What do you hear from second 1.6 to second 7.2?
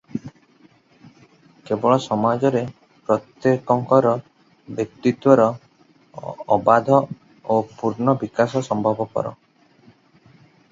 କେବଳ ସମାଜରେ ପ୍ରତ୍ୟେକଙ୍କର ବ୍ୟକ୍ତିତ୍ୱର ଅବାଧ